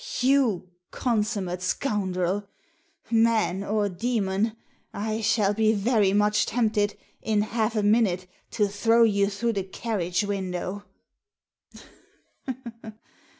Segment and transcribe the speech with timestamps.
[0.21, 2.47] "You consummate scoundrel!
[3.11, 4.55] Man or demon,
[4.95, 9.63] I shall be very much tempted, in half a minute, to throw you through the
[9.63, 10.85] carriage window."